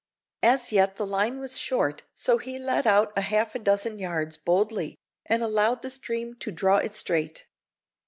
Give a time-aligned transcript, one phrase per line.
[0.41, 4.97] As yet the line was short, so he let out half a dozen yards boldly,
[5.27, 7.45] and allowed the stream to draw it straight.